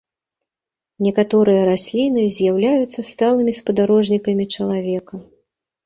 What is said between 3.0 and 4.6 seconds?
сталымі спадарожнікамі